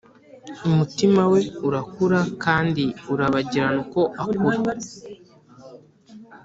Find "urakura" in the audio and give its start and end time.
1.67-2.21